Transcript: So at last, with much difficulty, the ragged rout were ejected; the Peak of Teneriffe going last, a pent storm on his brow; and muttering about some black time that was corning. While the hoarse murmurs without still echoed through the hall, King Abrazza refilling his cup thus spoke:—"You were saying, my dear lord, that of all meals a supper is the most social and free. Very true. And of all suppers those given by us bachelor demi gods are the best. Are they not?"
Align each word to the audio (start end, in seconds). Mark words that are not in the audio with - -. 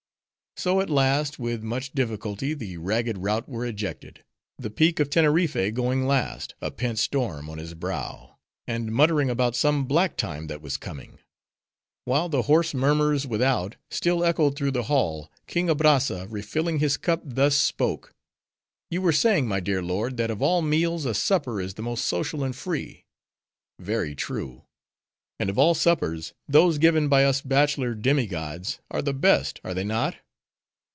So 0.57 0.79
at 0.79 0.89
last, 0.91 1.39
with 1.39 1.63
much 1.63 1.91
difficulty, 1.93 2.53
the 2.53 2.77
ragged 2.77 3.17
rout 3.19 3.49
were 3.49 3.65
ejected; 3.65 4.23
the 4.59 4.69
Peak 4.69 4.99
of 4.99 5.09
Teneriffe 5.09 5.73
going 5.73 6.05
last, 6.05 6.53
a 6.61 6.69
pent 6.69 6.99
storm 6.99 7.49
on 7.49 7.57
his 7.57 7.73
brow; 7.73 8.37
and 8.67 8.91
muttering 8.91 9.29
about 9.31 9.55
some 9.55 9.85
black 9.87 10.15
time 10.17 10.47
that 10.47 10.61
was 10.61 10.75
corning. 10.77 11.17
While 12.05 12.27
the 12.29 12.43
hoarse 12.43 12.73
murmurs 12.75 13.25
without 13.25 13.77
still 13.89 14.23
echoed 14.25 14.55
through 14.57 14.69
the 14.71 14.83
hall, 14.83 15.31
King 15.47 15.67
Abrazza 15.69 16.27
refilling 16.29 16.77
his 16.79 16.95
cup 16.97 17.21
thus 17.23 17.57
spoke:—"You 17.57 19.01
were 19.01 19.13
saying, 19.13 19.47
my 19.47 19.61
dear 19.61 19.81
lord, 19.81 20.17
that 20.17 20.29
of 20.29 20.41
all 20.43 20.61
meals 20.61 21.05
a 21.05 21.13
supper 21.15 21.59
is 21.61 21.73
the 21.75 21.81
most 21.81 22.05
social 22.05 22.43
and 22.43 22.53
free. 22.55 23.05
Very 23.79 24.13
true. 24.13 24.65
And 25.39 25.49
of 25.49 25.57
all 25.57 25.73
suppers 25.73 26.33
those 26.47 26.77
given 26.77 27.07
by 27.07 27.23
us 27.23 27.41
bachelor 27.41 27.95
demi 27.95 28.27
gods 28.27 28.79
are 28.91 29.01
the 29.01 29.13
best. 29.13 29.59
Are 29.63 29.73
they 29.73 29.85
not?" 29.85 30.17